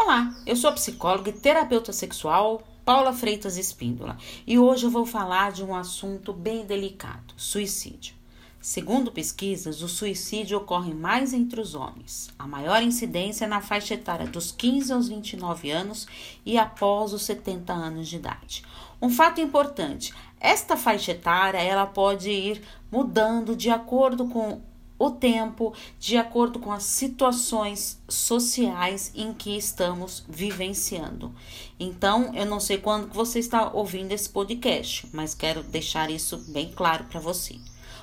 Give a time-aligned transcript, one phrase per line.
[0.00, 5.50] Olá, eu sou psicóloga e terapeuta sexual Paula Freitas Espíndola e hoje eu vou falar
[5.50, 8.14] de um assunto bem delicado: suicídio.
[8.60, 12.30] Segundo pesquisas, o suicídio ocorre mais entre os homens.
[12.38, 16.06] A maior incidência é na faixa etária dos 15 aos 29 anos
[16.46, 18.62] e após os 70 anos de idade.
[19.02, 24.62] Um fato importante: esta faixa etária ela pode ir mudando de acordo com
[24.98, 31.32] o tempo de acordo com as situações sociais em que estamos vivenciando.
[31.78, 36.72] Então, eu não sei quando você está ouvindo esse podcast, mas quero deixar isso bem
[36.74, 37.56] claro para você.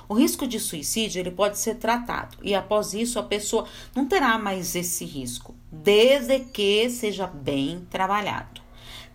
[0.08, 4.38] O risco de suicídio ele pode ser tratado e após isso a pessoa não terá
[4.38, 8.66] mais esse risco, desde que seja bem trabalhado.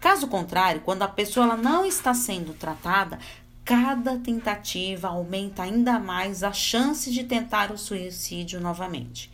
[0.02, 3.20] Caso contrário, quando a pessoa não está sendo tratada,
[3.72, 9.32] cada tentativa aumenta ainda mais a chance de tentar o suicídio novamente.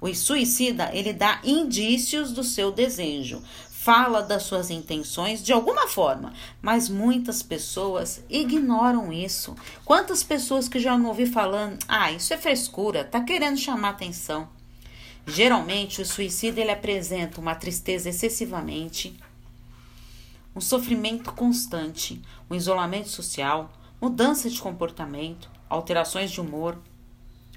[0.00, 6.32] O suicida, ele dá indícios do seu desejo, fala das suas intenções de alguma forma,
[6.62, 9.56] mas muitas pessoas ignoram isso.
[9.84, 14.48] Quantas pessoas que já não ouvi falando, ah, isso é frescura, tá querendo chamar atenção.
[15.26, 19.18] Geralmente, o suicida ele apresenta uma tristeza excessivamente
[20.54, 26.78] um sofrimento constante, um isolamento social, mudança de comportamento, alterações de humor,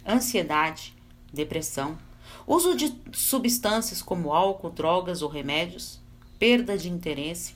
[0.06, 0.94] ansiedade,
[1.32, 1.98] depressão,
[2.46, 6.02] uso de substâncias como álcool, drogas ou remédios,
[6.38, 7.56] perda de interesse,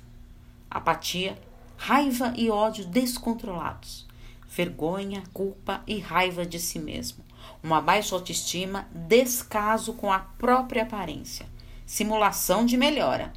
[0.71, 1.37] apatia,
[1.75, 4.07] raiva e ódio descontrolados,
[4.47, 7.25] vergonha, culpa e raiva de si mesmo,
[7.61, 11.45] uma baixa autoestima, descaso com a própria aparência,
[11.85, 13.33] simulação de melhora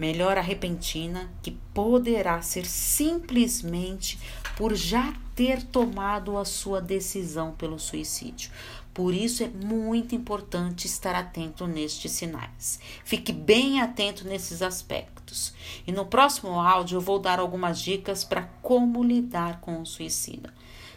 [0.00, 4.18] melhora repentina que poderá ser simplesmente
[4.56, 8.50] por já ter tomado a sua decisão pelo suicídio.
[8.94, 12.80] Por isso é muito importante estar atento nestes sinais.
[13.04, 15.52] Fique bem atento nesses aspectos.
[15.86, 20.52] E no próximo áudio eu vou dar algumas dicas para como lidar com o suicida.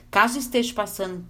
[0.10, 1.26] Caso esteja passando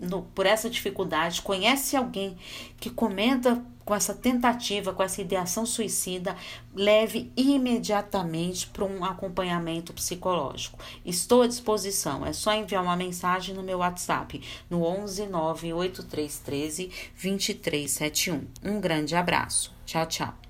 [0.00, 2.36] no, por essa dificuldade, conhece alguém
[2.78, 6.36] que comenta com essa tentativa, com essa ideação suicida,
[6.72, 10.78] leve imediatamente para um acompanhamento psicológico.
[11.04, 14.40] Estou à disposição, é só enviar uma mensagem no meu WhatsApp
[14.70, 16.90] no 11 98313
[17.20, 18.46] 2371.
[18.62, 19.74] Um grande abraço.
[19.84, 20.49] Tchau, tchau.